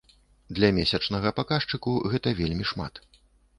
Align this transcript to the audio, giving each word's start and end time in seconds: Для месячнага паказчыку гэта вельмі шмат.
Для 0.59 0.69
месячнага 0.77 1.33
паказчыку 1.41 1.95
гэта 2.17 2.35
вельмі 2.43 2.69
шмат. 2.73 2.93